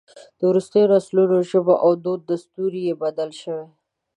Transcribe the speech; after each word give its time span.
د 0.37 0.39
وروستیو 0.49 0.91
نسلونو 0.93 1.37
ژبه 1.49 1.75
او 1.83 1.91
دود 2.03 2.21
دستور 2.31 2.71
یې 2.85 2.93
بدل 3.03 3.29
شوی. 3.41 3.67